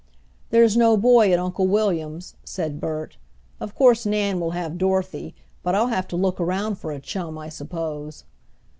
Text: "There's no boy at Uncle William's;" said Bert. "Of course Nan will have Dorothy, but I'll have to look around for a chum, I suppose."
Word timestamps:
"There's 0.49 0.75
no 0.75 0.97
boy 0.97 1.31
at 1.31 1.37
Uncle 1.37 1.67
William's;" 1.67 2.33
said 2.43 2.79
Bert. 2.81 3.17
"Of 3.59 3.75
course 3.75 4.03
Nan 4.03 4.39
will 4.39 4.49
have 4.49 4.79
Dorothy, 4.79 5.35
but 5.61 5.75
I'll 5.75 5.89
have 5.93 6.07
to 6.07 6.15
look 6.15 6.41
around 6.41 6.79
for 6.79 6.91
a 6.91 6.99
chum, 6.99 7.37
I 7.37 7.49
suppose." 7.49 8.23